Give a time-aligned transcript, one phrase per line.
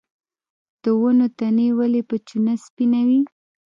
[0.83, 3.19] د ونو تنې ولې په چونه سپینوي؟